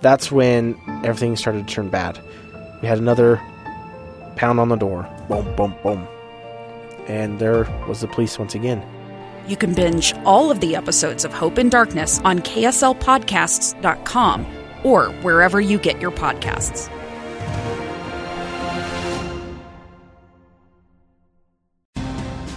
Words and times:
That's 0.00 0.30
when 0.30 0.78
everything 1.04 1.36
started 1.36 1.66
to 1.66 1.74
turn 1.74 1.88
bad. 1.88 2.20
We 2.82 2.88
had 2.88 2.98
another 2.98 3.40
pound 4.36 4.60
on 4.60 4.68
the 4.68 4.76
door. 4.76 5.08
Boom, 5.28 5.54
boom, 5.56 5.74
boom. 5.82 6.06
And 7.08 7.38
there 7.38 7.64
was 7.88 8.00
the 8.00 8.08
police 8.08 8.38
once 8.38 8.54
again. 8.54 8.82
You 9.48 9.56
can 9.56 9.74
binge 9.74 10.14
all 10.24 10.50
of 10.50 10.60
the 10.60 10.76
episodes 10.76 11.24
of 11.24 11.32
Hope 11.32 11.56
and 11.58 11.70
Darkness 11.70 12.20
on 12.24 12.40
KSLPodcasts.com 12.40 14.46
or 14.82 15.06
wherever 15.22 15.60
you 15.60 15.78
get 15.78 16.00
your 16.00 16.10
podcasts. 16.10 16.90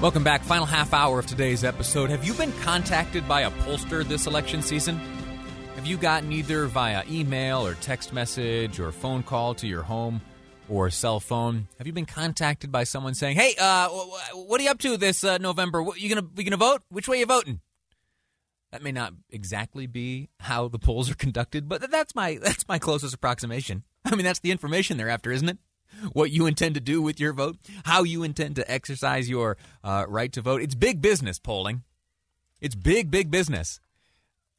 Welcome 0.01 0.23
back. 0.23 0.43
Final 0.43 0.65
half 0.65 0.93
hour 0.93 1.19
of 1.19 1.27
today's 1.27 1.65
episode. 1.65 2.09
Have 2.09 2.23
you 2.23 2.33
been 2.33 2.53
contacted 2.61 3.27
by 3.27 3.41
a 3.41 3.51
pollster 3.51 4.05
this 4.05 4.27
election 4.27 4.61
season? 4.61 4.97
Have 5.79 5.87
you 5.87 5.95
gotten 5.95 6.33
either 6.33 6.65
via 6.65 7.05
email 7.09 7.65
or 7.65 7.73
text 7.75 8.11
message 8.11 8.81
or 8.81 8.91
phone 8.91 9.23
call 9.23 9.55
to 9.55 9.65
your 9.65 9.81
home 9.81 10.19
or 10.67 10.89
cell 10.89 11.21
phone? 11.21 11.69
Have 11.77 11.87
you 11.87 11.93
been 11.93 12.05
contacted 12.05 12.69
by 12.69 12.83
someone 12.83 13.13
saying, 13.13 13.37
"Hey, 13.37 13.55
uh, 13.57 13.87
what 13.87 14.59
are 14.59 14.63
you 14.65 14.71
up 14.71 14.79
to 14.79 14.97
this 14.97 15.23
uh, 15.23 15.37
November? 15.37 15.81
What, 15.81 15.97
you 15.97 16.13
gonna 16.13 16.27
you 16.35 16.43
gonna 16.43 16.57
vote? 16.57 16.81
Which 16.89 17.07
way 17.07 17.19
you 17.19 17.25
voting?" 17.25 17.61
That 18.73 18.83
may 18.83 18.91
not 18.91 19.13
exactly 19.29 19.87
be 19.87 20.27
how 20.41 20.67
the 20.67 20.79
polls 20.79 21.09
are 21.09 21.15
conducted, 21.25 21.69
but 21.69 21.89
that's 21.89 22.13
my 22.13 22.37
that's 22.41 22.67
my 22.67 22.77
closest 22.77 23.13
approximation. 23.13 23.85
I 24.03 24.17
mean, 24.17 24.25
that's 24.25 24.41
the 24.41 24.51
information 24.51 24.97
they're 24.97 25.07
after, 25.07 25.31
isn't 25.31 25.47
it? 25.47 25.59
what 26.11 26.29
you 26.29 26.45
intend 26.45 26.75
to 26.75 26.81
do 26.81 27.01
with 27.01 27.21
your 27.21 27.31
vote, 27.31 27.55
how 27.85 28.03
you 28.03 28.23
intend 28.23 28.57
to 28.57 28.69
exercise 28.69 29.29
your 29.29 29.55
uh, 29.81 30.03
right 30.09 30.33
to 30.33 30.41
vote. 30.41 30.61
It's 30.61 30.75
big 30.75 31.01
business 31.01 31.39
polling. 31.39 31.83
It's 32.59 32.75
big, 32.75 33.09
big 33.09 33.31
business, 33.31 33.79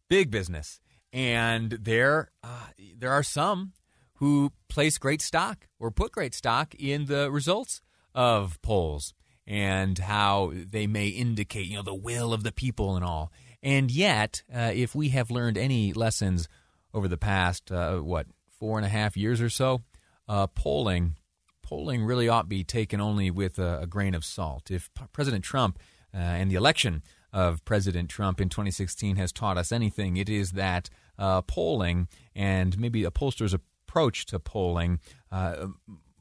big 0.08 0.30
business, 0.30 0.80
and 1.12 1.72
there 1.72 2.30
uh, 2.42 2.68
there 2.96 3.10
are 3.10 3.22
some 3.22 3.72
who 4.14 4.52
place 4.68 4.98
great 4.98 5.22
stock 5.22 5.66
or 5.78 5.90
put 5.90 6.12
great 6.12 6.34
stock 6.34 6.74
in 6.74 7.06
the 7.06 7.30
results 7.30 7.80
of 8.14 8.60
polls 8.62 9.14
and 9.46 9.98
how 9.98 10.52
they 10.54 10.86
may 10.86 11.08
indicate 11.08 11.66
you 11.66 11.76
know 11.76 11.82
the 11.82 11.94
will 11.94 12.32
of 12.32 12.42
the 12.42 12.52
people 12.52 12.96
and 12.96 13.04
all. 13.04 13.32
And 13.62 13.90
yet, 13.90 14.42
uh, 14.54 14.70
if 14.74 14.94
we 14.94 15.10
have 15.10 15.30
learned 15.30 15.58
any 15.58 15.92
lessons 15.92 16.48
over 16.94 17.08
the 17.08 17.18
past 17.18 17.70
uh, 17.70 17.98
what 17.98 18.26
four 18.58 18.78
and 18.78 18.86
a 18.86 18.90
half 18.90 19.16
years 19.16 19.40
or 19.40 19.50
so, 19.50 19.82
uh, 20.28 20.46
polling 20.46 21.16
polling 21.62 22.04
really 22.04 22.28
ought 22.28 22.42
to 22.42 22.48
be 22.48 22.64
taken 22.64 23.00
only 23.00 23.30
with 23.30 23.58
a, 23.58 23.80
a 23.82 23.86
grain 23.86 24.14
of 24.14 24.24
salt. 24.24 24.70
If 24.70 24.90
President 25.12 25.44
Trump 25.44 25.78
uh, 26.12 26.16
and 26.16 26.50
the 26.50 26.56
election 26.56 27.02
of 27.32 27.64
President 27.64 28.08
Trump 28.08 28.40
in 28.40 28.48
2016 28.48 29.16
has 29.16 29.32
taught 29.32 29.58
us 29.58 29.72
anything, 29.72 30.16
it 30.16 30.28
is 30.28 30.52
that 30.52 30.88
uh, 31.18 31.42
polling 31.42 32.08
and 32.34 32.78
maybe 32.78 33.04
a 33.04 33.10
pollster's 33.10 33.54
approach 33.54 34.26
to 34.26 34.38
polling 34.38 35.00
uh, 35.30 35.66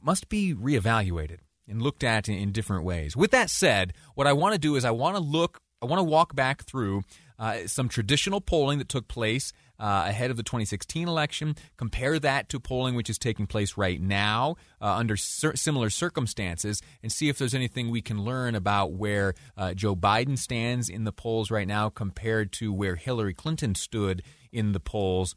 must 0.01 0.29
be 0.29 0.53
reevaluated 0.53 1.39
and 1.67 1.81
looked 1.81 2.03
at 2.03 2.27
in, 2.27 2.35
in, 2.35 2.51
different 2.51 2.83
ways. 2.83 3.15
With 3.15 3.31
that 3.31 3.49
said, 3.49 3.93
what 4.15 4.27
I 4.27 4.33
want 4.33 4.53
to 4.53 4.59
do 4.59 4.75
is 4.75 4.85
I 4.85 4.91
want 4.91 5.15
to 5.15 5.21
look, 5.21 5.61
I 5.81 5.85
want 5.85 5.99
to 5.99 6.03
walk 6.03 6.35
back 6.35 6.63
through 6.63 7.03
uh, 7.37 7.67
some 7.67 7.87
traditional 7.87 8.41
polling 8.41 8.79
that 8.79 8.89
took 8.89 9.07
place 9.07 9.53
uh, 9.79 10.05
ahead 10.07 10.29
of 10.29 10.35
the 10.35 10.43
2016 10.43 11.07
election. 11.07 11.55
Compare 11.77 12.19
that 12.19 12.49
to 12.49 12.59
polling 12.59 12.95
which 12.95 13.09
is 13.09 13.17
taking 13.17 13.47
place 13.47 13.77
right 13.77 14.01
now 14.01 14.57
uh, 14.81 14.95
under 14.95 15.15
cir- 15.15 15.55
similar 15.55 15.89
circumstances 15.89 16.81
and 17.01 17.11
see 17.11 17.29
if 17.29 17.37
there's 17.37 17.53
anything 17.53 17.89
we 17.89 18.01
can 18.01 18.23
learn 18.23 18.55
about 18.55 18.91
where 18.91 19.35
uh, 19.55 19.73
Joe 19.73 19.95
Biden 19.95 20.37
stands 20.37 20.89
in 20.89 21.05
the 21.05 21.13
polls 21.13 21.49
right 21.49 21.67
now 21.67 21.89
compared 21.89 22.51
to 22.53 22.73
where 22.73 22.95
Hillary 22.95 23.33
Clinton 23.33 23.73
stood 23.73 24.21
in 24.51 24.73
the 24.73 24.81
polls 24.81 25.35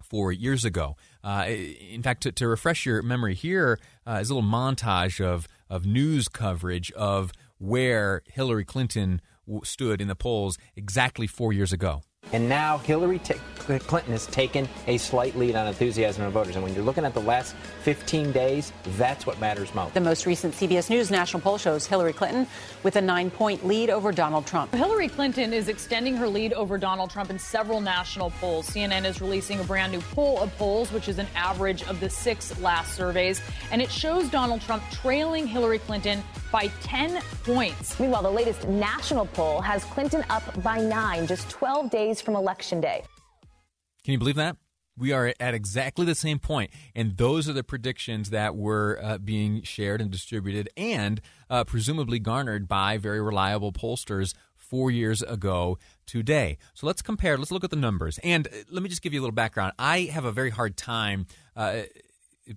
four 0.00 0.30
years 0.30 0.64
ago. 0.64 0.96
Uh, 1.24 1.46
in 1.48 2.02
fact, 2.02 2.22
to, 2.22 2.30
to, 2.30 2.46
refresh 2.46 2.86
your 2.86 3.02
memory, 3.02 3.34
here 3.34 3.80
uh, 4.06 4.18
is 4.20 4.30
a 4.30 4.34
little 4.34 4.48
montage 4.48 5.20
of, 5.24 5.48
of 5.68 5.84
news 5.84 6.28
coverage 6.28 6.92
of 6.92 7.32
where 7.58 8.22
Hillary 8.26 8.64
Clinton 8.64 9.20
stood 9.64 10.00
in 10.00 10.08
the 10.08 10.14
polls 10.14 10.58
exactly 10.74 11.26
four 11.26 11.52
years 11.52 11.72
ago. 11.72 12.02
And 12.32 12.48
now 12.48 12.78
Hillary 12.78 13.18
Clinton 13.66 14.12
has 14.12 14.26
taken 14.26 14.68
a 14.86 14.96
slight 14.98 15.36
lead 15.36 15.56
on 15.56 15.66
enthusiasm 15.66 16.24
of 16.24 16.32
voters. 16.32 16.54
And 16.54 16.64
when 16.64 16.74
you're 16.74 16.84
looking 16.84 17.04
at 17.04 17.14
the 17.14 17.20
last 17.20 17.54
15 17.82 18.32
days, 18.32 18.72
that's 18.96 19.26
what 19.26 19.40
matters 19.40 19.74
most. 19.74 19.94
The 19.94 20.00
most 20.00 20.26
recent 20.26 20.54
CBS 20.54 20.88
News 20.88 21.10
national 21.10 21.40
poll 21.40 21.58
shows 21.58 21.86
Hillary 21.86 22.12
Clinton 22.12 22.46
with 22.82 22.96
a 22.96 23.00
nine 23.00 23.30
point 23.30 23.66
lead 23.66 23.90
over 23.90 24.12
Donald 24.12 24.46
Trump. 24.46 24.74
Hillary 24.74 25.08
Clinton 25.08 25.52
is 25.52 25.68
extending 25.68 26.16
her 26.16 26.28
lead 26.28 26.52
over 26.52 26.78
Donald 26.78 27.10
Trump 27.10 27.30
in 27.30 27.38
several 27.38 27.80
national 27.80 28.30
polls. 28.40 28.68
CNN 28.70 29.04
is 29.04 29.20
releasing 29.20 29.60
a 29.60 29.64
brand 29.64 29.92
new 29.92 30.00
poll 30.12 30.38
of 30.40 30.56
polls, 30.56 30.92
which 30.92 31.08
is 31.08 31.18
an 31.18 31.26
average 31.34 31.82
of 31.84 32.00
the 32.00 32.08
six 32.08 32.58
last 32.60 32.94
surveys. 32.94 33.40
And 33.70 33.82
it 33.82 33.90
shows 33.90 34.30
Donald 34.30 34.60
Trump 34.60 34.82
trailing 34.92 35.46
Hillary 35.46 35.78
Clinton 35.80 36.22
by 36.52 36.68
10 36.82 37.20
points. 37.44 37.98
Meanwhile, 37.98 38.22
the 38.22 38.30
latest 38.30 38.68
national 38.68 39.26
poll 39.26 39.60
has 39.60 39.84
Clinton 39.84 40.24
up 40.30 40.62
by 40.62 40.78
nine, 40.78 41.26
just 41.26 41.50
12 41.50 41.90
days 41.90 42.20
from 42.20 42.36
Election 42.36 42.80
Day. 42.80 43.02
Can 44.06 44.12
you 44.12 44.18
believe 44.20 44.36
that? 44.36 44.56
We 44.96 45.10
are 45.10 45.34
at 45.40 45.52
exactly 45.52 46.06
the 46.06 46.14
same 46.14 46.38
point, 46.38 46.70
and 46.94 47.16
those 47.16 47.48
are 47.48 47.52
the 47.52 47.64
predictions 47.64 48.30
that 48.30 48.54
were 48.54 49.00
uh, 49.02 49.18
being 49.18 49.62
shared 49.64 50.00
and 50.00 50.12
distributed, 50.12 50.70
and 50.76 51.20
uh, 51.50 51.64
presumably 51.64 52.20
garnered 52.20 52.68
by 52.68 52.98
very 52.98 53.20
reliable 53.20 53.72
pollsters 53.72 54.32
four 54.54 54.92
years 54.92 55.22
ago 55.22 55.76
today. 56.06 56.56
So 56.72 56.86
let's 56.86 57.02
compare. 57.02 57.36
Let's 57.36 57.50
look 57.50 57.64
at 57.64 57.70
the 57.70 57.74
numbers, 57.74 58.20
and 58.22 58.46
uh, 58.46 58.50
let 58.70 58.84
me 58.84 58.88
just 58.88 59.02
give 59.02 59.12
you 59.12 59.18
a 59.18 59.22
little 59.22 59.34
background. 59.34 59.72
I 59.76 60.02
have 60.02 60.24
a 60.24 60.30
very 60.30 60.50
hard 60.50 60.76
time 60.76 61.26
uh, 61.56 61.82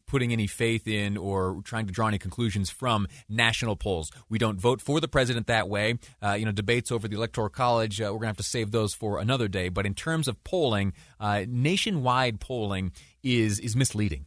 putting 0.06 0.32
any 0.32 0.48
faith 0.48 0.88
in 0.88 1.18
or 1.18 1.62
trying 1.64 1.88
to 1.88 1.92
draw 1.92 2.08
any 2.08 2.18
conclusions 2.18 2.70
from 2.70 3.08
national 3.28 3.76
polls. 3.76 4.12
We 4.30 4.38
don't 4.38 4.60
vote 4.60 4.82
for 4.82 5.00
the 5.00 5.08
president 5.08 5.48
that 5.48 5.70
way. 5.70 6.00
Uh, 6.22 6.34
you 6.34 6.46
know, 6.46 6.52
debates 6.52 6.92
over 6.92 7.08
the 7.08 7.16
electoral 7.16 7.50
college, 7.50 8.00
uh, 8.00 8.06
we're 8.06 8.20
going 8.20 8.22
to 8.22 8.28
have 8.28 8.38
to 8.38 8.44
save 8.44 8.72
those 8.72 8.94
for 8.94 9.20
another 9.20 9.48
day. 9.48 9.70
But 9.70 9.86
in 9.86 9.94
terms 9.94 10.28
of 10.28 10.44
polling, 10.44 10.94
uh, 11.20 11.46
nationwide 11.48 12.40
polling 12.40 12.92
is 13.24 13.60
is 13.60 13.76
misleading. 13.76 14.26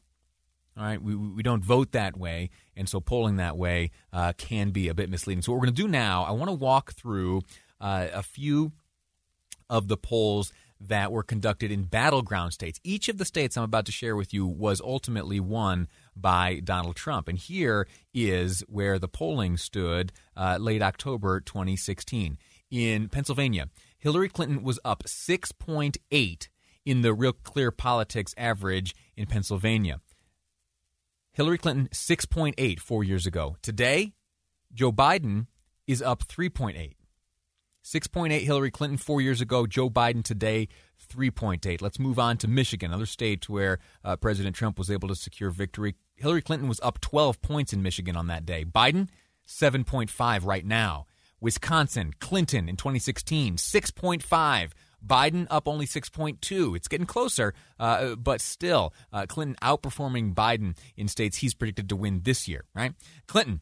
All 0.77 0.85
right, 0.85 1.03
we, 1.03 1.15
we 1.15 1.43
don't 1.43 1.63
vote 1.63 1.93
that 1.93 2.17
way, 2.17 2.49
and 2.75 2.89
so 2.89 2.99
polling 2.99 3.37
that 3.37 3.59
way 3.59 3.91
uh, 4.13 4.33
can 4.39 4.71
be 4.71 4.89
a 4.89 4.95
bit 4.95 5.11
misleading. 5.11 5.43
So 5.43 5.53
what 5.53 5.57
we're 5.57 5.67
going 5.67 5.75
to 5.75 5.83
do 5.83 5.89
now, 5.89 6.25
I 6.25 6.31
want 6.31 6.49
to 6.49 6.55
walk 6.55 6.95
through 6.95 7.43
uh, 7.79 8.09
a 8.13 8.23
few 8.23 8.73
of 9.69 9.89
the 9.89 9.97
polls 9.99 10.53
that 10.89 11.13
were 11.13 11.23
conducted 11.23 11.71
in 11.71 11.85
battleground 11.85 12.53
states. 12.53 12.81
Each 12.83 13.09
of 13.09 13.19
the 13.19 13.25
states 13.25 13.57
I'm 13.57 13.65
about 13.65 13.87
to 13.87 13.93
share 13.93 14.17
with 14.17 14.35
you 14.35 14.47
was 14.47 14.81
ultimately 14.81 15.41
won 15.41 15.89
by 16.17 16.61
Donald 16.63 16.97
Trump. 16.97 17.29
And 17.29 17.39
here 17.39 17.87
is 18.13 18.63
where 18.69 18.99
the 18.99 19.09
polling 19.09 19.57
stood 19.57 20.13
uh, 20.37 20.59
late 20.61 20.83
October 20.83 21.41
2016. 21.41 22.39
In 22.71 23.09
Pennsylvania, 23.09 23.69
Hillary 23.99 24.29
Clinton 24.29 24.63
was 24.63 24.81
up 24.85 25.05
6.8 25.05 26.49
in 26.85 27.03
the 27.03 27.15
Real 27.15 27.33
Clear 27.33 27.71
Politics 27.71 28.35
average 28.37 28.95
in 29.17 29.27
Pennsylvania. 29.27 30.01
Hillary 31.33 31.59
Clinton, 31.59 31.89
6.8 31.93 32.81
four 32.81 33.05
years 33.05 33.27
ago. 33.27 33.57
Today, 33.63 34.13
Joe 34.75 34.93
Biden 34.93 35.47
is 35.87 36.03
up 36.03 36.27
3.8. 36.27 36.93
6.8 37.85 38.41
Hillary 38.41 38.71
Clinton 38.71 38.97
four 38.97 39.21
years 39.21 39.41
ago, 39.41 39.67
Joe 39.67 39.91
Biden 39.91 40.23
today 40.23 40.69
3.8. 41.13 41.83
Let's 41.83 41.99
move 41.99 42.19
on 42.19 42.37
to 42.39 42.49
Michigan, 42.49 42.91
another 42.91 43.07
state 43.07 43.49
where 43.49 43.81
uh, 44.05 44.17
President 44.17 44.55
Trump 44.55 44.79
was 44.79 44.91
able 44.91 45.09
to 45.09 45.17
secure 45.17 45.51
victory. 45.51 45.97
Hillary 46.17 46.43
Clinton 46.43 46.69
was 46.69 46.81
up 46.81 47.01
12 47.01 47.43
points 47.43 47.73
in 47.73 47.83
Michigan 47.83 48.17
on 48.17 48.29
that 48.29 48.47
day. 48.47 48.65
Biden 48.65 49.09
7.5 49.47 50.47
right 50.47 50.65
now. 50.65 51.07
Wisconsin, 51.41 52.13
Clinton 52.21 52.69
in 52.69 52.77
2016 52.77 53.57
6.5. 53.57 54.71
Biden 55.05 55.49
up 55.51 55.67
only 55.67 55.87
6.2. 55.87 56.77
It's 56.77 56.87
getting 56.87 57.07
closer, 57.07 57.55
uh, 57.81 58.15
but 58.15 58.41
still, 58.41 58.95
uh, 59.13 59.27
Clinton 59.27 59.57
outperforming 59.61 60.33
Biden 60.33 60.77
in 60.97 61.09
states 61.09 61.39
he's 61.39 61.55
predicted 61.55 61.89
to 61.89 61.97
win 61.97 62.21
this 62.23 62.47
year, 62.47 62.65
right? 62.73 62.93
Clinton 63.27 63.61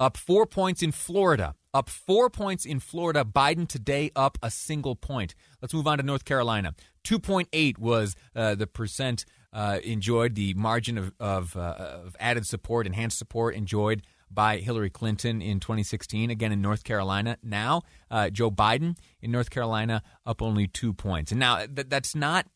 up 0.00 0.16
four 0.16 0.46
points 0.46 0.82
in 0.82 0.92
Florida, 0.92 1.54
up 1.72 1.88
four 1.88 2.30
points 2.30 2.64
in 2.64 2.80
Florida. 2.80 3.24
Biden 3.24 3.68
today 3.68 4.10
up 4.14 4.38
a 4.42 4.50
single 4.50 4.96
point. 4.96 5.34
Let's 5.60 5.74
move 5.74 5.86
on 5.86 5.98
to 5.98 6.04
North 6.04 6.24
Carolina. 6.24 6.74
2.8 7.04 7.78
was 7.78 8.16
uh, 8.34 8.54
the 8.54 8.66
percent 8.66 9.24
uh, 9.52 9.78
enjoyed 9.84 10.34
the 10.34 10.54
margin 10.54 10.98
of, 10.98 11.12
of, 11.20 11.56
uh, 11.56 11.74
of 12.04 12.16
added 12.18 12.46
support, 12.46 12.86
enhanced 12.86 13.18
support 13.18 13.54
enjoyed 13.54 14.02
by 14.30 14.58
Hillary 14.58 14.90
Clinton 14.90 15.40
in 15.40 15.60
2016, 15.60 16.30
again 16.30 16.50
in 16.50 16.60
North 16.60 16.82
Carolina. 16.82 17.36
Now, 17.42 17.82
uh, 18.10 18.30
Joe 18.30 18.50
Biden 18.50 18.96
in 19.22 19.30
North 19.30 19.50
Carolina 19.50 20.02
up 20.26 20.42
only 20.42 20.66
two 20.66 20.92
points. 20.92 21.30
And 21.30 21.38
now 21.38 21.58
th- 21.58 21.88
that's 21.88 22.14
not. 22.14 22.46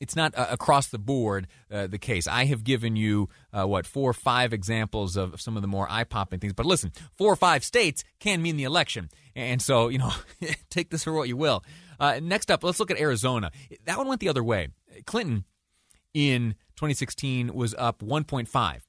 It's 0.00 0.14
not 0.14 0.36
uh, 0.36 0.46
across 0.50 0.88
the 0.88 0.98
board 0.98 1.46
uh, 1.70 1.86
the 1.86 1.98
case. 1.98 2.26
I 2.26 2.44
have 2.46 2.64
given 2.64 2.96
you 2.96 3.28
uh, 3.52 3.66
what 3.66 3.86
four 3.86 4.10
or 4.10 4.14
five 4.14 4.52
examples 4.52 5.16
of 5.16 5.40
some 5.40 5.56
of 5.56 5.62
the 5.62 5.68
more 5.68 5.90
eye-popping 5.90 6.40
things. 6.40 6.52
But 6.52 6.66
listen, 6.66 6.92
four 7.16 7.32
or 7.32 7.36
five 7.36 7.64
states 7.64 8.04
can 8.20 8.42
mean 8.42 8.56
the 8.56 8.64
election, 8.64 9.08
and 9.34 9.60
so 9.62 9.88
you 9.88 9.98
know, 9.98 10.12
take 10.70 10.90
this 10.90 11.04
for 11.04 11.12
what 11.12 11.28
you 11.28 11.36
will. 11.36 11.64
Uh, 11.98 12.20
next 12.22 12.50
up, 12.50 12.62
let's 12.62 12.78
look 12.78 12.90
at 12.90 13.00
Arizona. 13.00 13.50
That 13.84 13.96
one 13.96 14.06
went 14.08 14.20
the 14.20 14.28
other 14.28 14.44
way. 14.44 14.68
Clinton 15.06 15.44
in 16.12 16.54
2016 16.76 17.54
was 17.54 17.74
up 17.78 18.00
1.5 18.00 18.80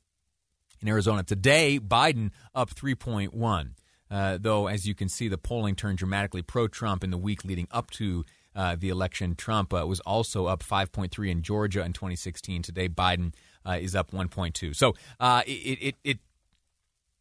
in 0.82 0.88
Arizona. 0.88 1.24
Today, 1.24 1.80
Biden 1.80 2.32
up 2.54 2.74
3.1. 2.74 3.70
Uh, 4.10 4.38
though, 4.40 4.68
as 4.68 4.86
you 4.86 4.96
can 4.96 5.10
see, 5.10 5.28
the 5.28 5.38
polling 5.38 5.76
turned 5.76 5.98
dramatically 5.98 6.42
pro 6.42 6.68
Trump 6.68 7.04
in 7.04 7.12
the 7.12 7.18
week 7.18 7.44
leading 7.44 7.68
up 7.72 7.92
to 7.92 8.24
uh, 8.58 8.76
the 8.76 8.90
election. 8.90 9.36
Trump 9.36 9.74
uh, 9.74 9.86
was 9.86 10.00
also 10.02 10.48
up 10.48 10.64
5.3 10.64 11.30
in 11.30 11.44
Georgia 11.44 11.86
in 11.86 11.94
2016. 11.94 12.64
Today, 12.64 12.90
Biden 12.90 13.34
uh, 13.66 13.78
is 13.80 13.96
up 13.96 14.12
1.2. 14.12 14.76
So 14.76 14.96
uh, 15.20 15.44
it, 15.46 15.78
it, 15.80 15.96
it, 16.04 16.20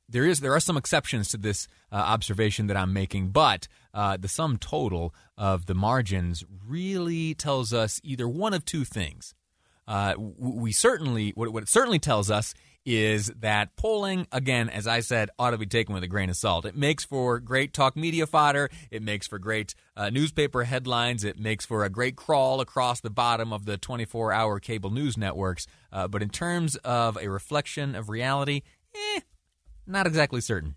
there 0.08 0.24
is 0.24 0.40
there 0.40 0.54
are 0.54 0.60
some 0.60 0.76
exceptions 0.76 1.28
to 1.28 1.36
this 1.36 1.68
uh, 1.92 1.96
observation 1.96 2.68
that 2.68 2.76
I'm 2.76 2.92
making, 2.92 3.28
but 3.28 3.68
the 3.92 4.28
sum 4.28 4.56
total 4.56 5.14
of 5.36 5.66
the 5.66 5.74
margins 5.74 6.44
really 6.66 7.34
tells 7.34 7.72
us 7.72 8.00
either 8.02 8.26
one 8.28 8.54
of 8.54 8.64
two 8.64 8.84
things. 8.84 9.34
we 10.38 10.72
certainly 10.72 11.32
what, 11.34 11.52
what 11.52 11.64
it 11.64 11.68
certainly 11.68 11.98
tells 11.98 12.30
us 12.30 12.54
is 12.86 13.32
that 13.40 13.74
polling, 13.76 14.28
again, 14.30 14.70
as 14.70 14.86
I 14.86 15.00
said, 15.00 15.28
ought 15.38 15.50
to 15.50 15.58
be 15.58 15.66
taken 15.66 15.92
with 15.92 16.04
a 16.04 16.08
grain 16.08 16.30
of 16.30 16.36
salt. 16.36 16.64
It 16.64 16.76
makes 16.76 17.04
for 17.04 17.40
great 17.40 17.74
talk 17.74 17.96
media 17.96 18.26
fodder. 18.26 18.70
It 18.90 19.02
makes 19.02 19.26
for 19.26 19.38
great 19.38 19.74
uh, 19.96 20.08
newspaper 20.10 20.62
headlines. 20.62 21.24
It 21.24 21.38
makes 21.38 21.66
for 21.66 21.84
a 21.84 21.90
great 21.90 22.14
crawl 22.16 22.60
across 22.60 23.00
the 23.00 23.10
bottom 23.10 23.52
of 23.52 23.66
the 23.66 23.76
24 23.76 24.32
hour 24.32 24.60
cable 24.60 24.90
news 24.90 25.18
networks. 25.18 25.66
Uh, 25.92 26.06
but 26.06 26.22
in 26.22 26.28
terms 26.28 26.76
of 26.76 27.18
a 27.20 27.28
reflection 27.28 27.96
of 27.96 28.08
reality, 28.08 28.62
eh, 28.94 29.20
not 29.86 30.06
exactly 30.06 30.40
certain. 30.40 30.76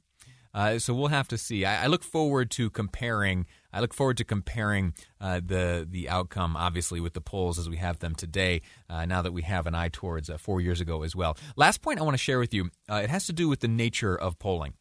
Uh, 0.53 0.79
so 0.79 0.95
we'll 0.95 1.09
have 1.09 1.27
to 1.27 1.38
see. 1.38 1.63
I, 1.63 1.83
I, 1.83 1.88
look 1.88 2.03
forward 2.03 2.50
to 2.51 2.71
comparing. 2.71 3.45
I 3.71 3.81
look 3.81 3.94
forward 3.94 4.18
to 4.18 4.24
comparing 4.24 4.94
uh, 5.21 5.42
the 5.45 5.88
the 5.89 6.10
outcome, 6.10 6.56
obviously, 6.56 7.00
with 7.00 7.13
the 7.13 7.21
polls 7.21 7.60
as 7.60 7.69
we 7.69 7.77
have 7.77 8.00
them 8.00 8.16
today. 8.16 8.62
Uh, 8.89 9.06
now 9.06 9.21
that 9.21 9.31
we 9.31 9.44
have 9.44 9.68
an 9.68 9.75
eye 9.75 9.89
towards 9.89 10.30
uh, 10.30 10.38
four 10.38 10.60
years 10.62 10.81
ago 10.81 11.04
as 11.04 11.16
well. 11.16 11.38
Last 11.56 11.81
point 11.81 12.00
I 12.00 12.04
want 12.04 12.16
to 12.16 12.24
share 12.24 12.39
with 12.39 12.54
you. 12.54 12.71
Uh, 12.89 13.01
it 13.04 13.10
has 13.10 13.25
to 13.27 13.33
do 13.33 13.48
with 13.48 13.60
the 13.60 13.68
nature 13.68 14.16
of 14.16 14.39
polling. 14.39 14.74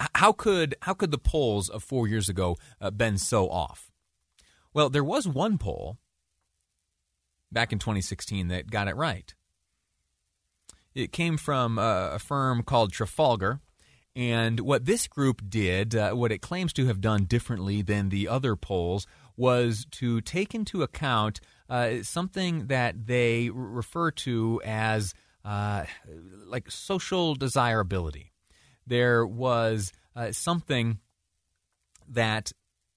H- 0.00 0.08
how 0.16 0.32
could 0.32 0.74
how 0.82 0.94
could 0.94 1.10
the 1.10 1.18
polls 1.18 1.68
of 1.68 1.82
four 1.84 2.08
years 2.08 2.28
ago 2.28 2.56
uh, 2.80 2.90
been 2.90 3.18
so 3.18 3.48
off? 3.48 3.90
Well, 4.74 4.90
there 4.90 5.04
was 5.04 5.28
one 5.28 5.58
poll 5.58 5.98
back 7.50 7.72
in 7.72 7.78
2016 7.78 8.48
that 8.48 8.70
got 8.70 8.88
it 8.88 8.96
right. 8.96 9.34
It 10.94 11.12
came 11.12 11.36
from 11.36 11.78
a 11.78 12.18
firm 12.18 12.62
called 12.62 12.92
Trafalgar 12.92 13.60
and 14.18 14.58
what 14.58 14.84
this 14.84 15.06
group 15.06 15.42
did, 15.48 15.94
uh, 15.94 16.10
what 16.10 16.32
it 16.32 16.42
claims 16.42 16.72
to 16.72 16.86
have 16.86 17.00
done 17.00 17.22
differently 17.22 17.82
than 17.82 18.08
the 18.08 18.26
other 18.26 18.56
polls, 18.56 19.06
was 19.36 19.86
to 19.92 20.20
take 20.22 20.56
into 20.56 20.82
account 20.82 21.40
uh, 21.70 22.02
something 22.02 22.66
that 22.66 23.06
they 23.06 23.48
refer 23.48 24.10
to 24.10 24.60
as 24.64 25.14
uh, 25.44 25.84
like 26.46 26.68
social 26.68 27.36
desirability. 27.36 28.32
There 28.84 29.24
was 29.24 29.92
uh, 30.16 30.32
something 30.32 30.98
that 32.08 32.50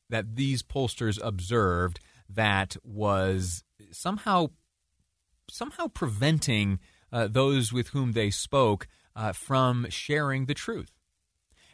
that 0.09 0.35
these 0.35 0.63
pollsters 0.63 1.19
observed 1.23 1.99
that 2.27 2.77
was 2.83 3.63
somehow 3.91 4.47
somehow 5.51 5.85
preventing 5.87 6.79
uh, 7.13 7.27
those 7.27 7.71
with 7.71 7.89
whom 7.89 8.13
they 8.13 8.31
spoke 8.31 8.87
uh, 9.15 9.33
from 9.33 9.85
sharing 9.89 10.47
the 10.47 10.55
truth. 10.55 10.91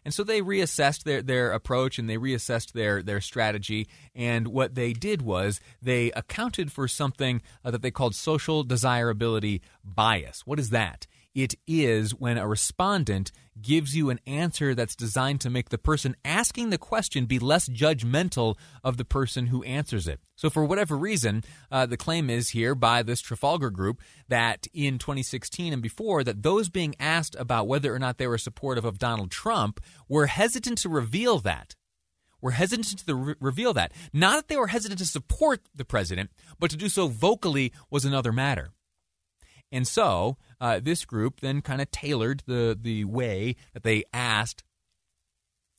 And 0.08 0.14
so 0.14 0.24
they 0.24 0.40
reassessed 0.42 1.04
their, 1.04 1.22
their 1.22 1.52
approach 1.52 2.00
and 2.00 2.10
they 2.10 2.16
reassessed 2.16 2.72
their, 2.72 3.04
their 3.04 3.20
strategy. 3.20 3.90
And 4.16 4.48
what 4.48 4.74
they 4.74 4.94
did 4.94 5.22
was 5.22 5.60
they 5.82 6.14
accounted 6.14 6.72
for 6.72 6.88
something 6.88 7.42
uh, 7.66 7.72
that 7.72 7.82
they 7.82 7.92
called 7.92 8.16
social 8.16 8.64
desirability 8.64 9.62
bias. 9.84 10.48
What 10.48 10.60
is 10.60 10.70
that? 10.70 11.08
It 11.38 11.54
is 11.68 12.16
when 12.16 12.40
a 12.40 12.48
respondent 12.48 13.32
gives 13.62 13.96
you 13.96 14.10
an 14.10 14.20
answer 14.26 14.74
that's 14.74 14.96
designed 14.96 15.40
to 15.42 15.52
make 15.52 15.70
the 15.70 15.78
person 15.78 16.16
asking 16.26 16.72
the 16.72 16.80
question 16.80 17.28
be 17.28 17.38
less 17.38 17.70
judgmental 17.70 18.56
of 18.84 18.98
the 18.98 19.06
person 19.06 19.46
who 19.46 19.62
answers 19.62 20.08
it. 20.08 20.20
So, 20.36 20.50
for 20.50 20.66
whatever 20.66 20.98
reason, 20.98 21.44
uh, 21.72 21.86
the 21.86 21.96
claim 21.96 22.32
is 22.32 22.50
here 22.50 22.74
by 22.74 23.04
this 23.04 23.22
Trafalgar 23.22 23.70
group 23.70 24.02
that 24.28 24.66
in 24.74 24.98
2016 24.98 25.74
and 25.74 25.82
before, 25.84 26.24
that 26.24 26.42
those 26.42 26.70
being 26.70 26.96
asked 27.00 27.36
about 27.38 27.68
whether 27.68 27.94
or 27.94 28.00
not 28.00 28.18
they 28.18 28.26
were 28.26 28.40
supportive 28.40 28.84
of 28.84 28.98
Donald 28.98 29.30
Trump 29.30 29.80
were 30.10 30.26
hesitant 30.26 30.80
to 30.80 30.90
reveal 30.90 31.38
that. 31.38 31.76
Were 32.42 32.52
hesitant 32.52 33.06
to 33.06 33.14
re- 33.14 33.36
reveal 33.40 33.74
that. 33.74 33.92
Not 34.12 34.38
that 34.38 34.48
they 34.48 34.58
were 34.58 34.68
hesitant 34.68 34.98
to 35.02 35.06
support 35.06 35.62
the 35.76 35.86
president, 35.86 36.32
but 36.58 36.72
to 36.72 36.78
do 36.78 36.90
so 36.90 37.08
vocally 37.08 37.74
was 37.92 38.06
another 38.06 38.34
matter. 38.34 38.72
And 39.72 39.88
so 39.88 40.38
uh, 40.62 40.80
this 40.82 41.06
group 41.06 41.42
then 41.42 41.62
kind 41.62 41.82
of 41.82 41.92
tailored 41.92 42.44
the 42.46 42.78
the 42.80 43.06
way 43.06 43.56
that 43.74 43.84
they 43.84 44.04
asked 44.14 44.64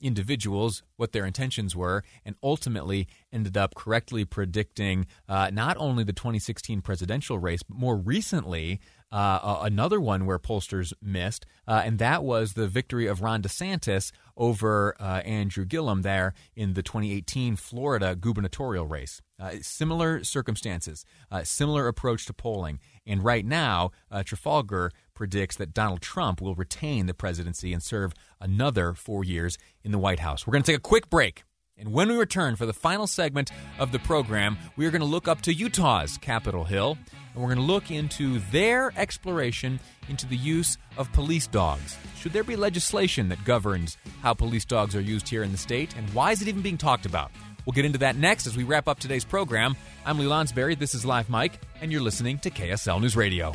individuals 0.01 0.83
what 0.97 1.13
their 1.13 1.27
intentions 1.27 1.75
were 1.75 2.03
and 2.25 2.37
ultimately 2.43 3.09
ended 3.33 3.57
up 3.57 3.75
correctly 3.75 4.25
predicting 4.25 5.07
uh, 5.29 5.51
not 5.53 5.77
only 5.79 6.05
the 6.05 6.13
2016 6.13 6.81
presidential 6.83 7.39
race, 7.39 7.63
but 7.63 7.77
more 7.77 7.97
recently, 7.97 8.81
uh, 9.11 9.61
another 9.63 10.01
one 10.01 10.27
where 10.27 10.39
pollsters 10.39 10.93
missed, 11.01 11.47
uh, 11.67 11.83
and 11.85 11.99
that 11.99 12.23
was 12.23 12.53
the 12.53 12.69
victory 12.69 13.07
of 13.07 13.23
Ron 13.23 13.43
DeSantis 13.43 14.13
over 14.37 14.95
uh, 15.01 15.23
Andrew 15.25 15.65
Gillum 15.65 16.03
there 16.03 16.35
in 16.55 16.75
the 16.75 16.83
2018 16.83 17.57
Florida 17.57 18.15
gubernatorial 18.15 18.87
race. 18.87 19.23
Uh, 19.41 19.53
similar 19.63 20.23
circumstances, 20.25 21.05
uh, 21.31 21.43
similar 21.43 21.89
approach 21.89 22.27
to 22.27 22.35
polling. 22.35 22.81
And 23.07 23.25
right 23.25 23.47
now, 23.47 23.93
Trafalgar 24.25 24.91
predicts 25.19 25.57
that 25.57 25.75
Donald 25.75 26.01
Trump 26.01 26.41
will 26.41 26.55
retain 26.55 27.07
the 27.07 27.13
presidency 27.13 27.73
and 27.73 27.83
serve 27.83 28.15
another 28.41 28.95
four 28.95 29.25
years 29.25 29.59
in 29.83 29.91
the 29.91 29.99
White 29.99 30.21
House. 30.21 30.47
We're 30.47 30.53
going 30.53 30.63
to 30.63 30.71
take 30.73 30.79
a 30.79 30.81
quick 30.81 31.11
break. 31.11 31.43
And 31.77 31.93
when 31.93 32.09
we 32.09 32.17
return 32.17 32.55
for 32.55 32.67
the 32.67 32.73
final 32.73 33.09
segment 33.09 33.51
of 33.81 33.91
the 33.91 33.99
program, 33.99 34.57
we 34.77 34.87
are 34.87 34.93
going 34.93 35.01
to 35.01 35.07
look 35.07 35.27
up 35.27 35.43
to 35.43 35.53
Utah's 35.53 36.19
Capitol 36.19 36.65
Hill 36.65 36.97
and 37.35 37.43
we're 37.43 37.53
going 37.53 37.67
to 37.67 37.73
look 37.73 37.91
into 37.91 38.39
their 38.53 38.93
exploration 38.97 39.81
into 40.09 40.27
the 40.27 40.37
use 40.37 40.79
of 40.97 41.13
police 41.13 41.49
dogs. 41.49 41.97
Should 42.17 42.33
there 42.33 42.45
be 42.45 42.55
legislation 42.55 43.29
that 43.29 43.45
governs 43.45 43.97
how 44.23 44.35
police 44.35 44.65
dogs 44.65 44.95
are 44.95 45.01
used 45.01 45.29
here 45.29 45.43
in 45.43 45.53
the 45.53 45.59
state, 45.59 45.97
and 45.97 46.09
why 46.15 46.33
is 46.33 46.43
it 46.43 46.49
even 46.49 46.63
being 46.63 46.79
talked 46.79 47.07
about? 47.07 47.31
We'll 47.65 47.75
get 47.75 47.85
into 47.85 47.99
that 47.99 48.17
next 48.17 48.47
as 48.47 48.57
we 48.57 48.65
wrap 48.65 48.89
up 48.89 48.99
today's 48.99 49.25
program. 49.25 49.77
I'm 50.07 50.19
Lee 50.19 50.27
Lonsberry, 50.27 50.77
this 50.77 50.95
is 50.95 51.05
Live 51.05 51.29
Mic, 51.29 51.61
and 51.81 51.93
you're 51.93 52.01
listening 52.01 52.39
to 52.41 52.51
KSL 52.51 53.01
News 53.01 53.15
Radio. 53.15 53.55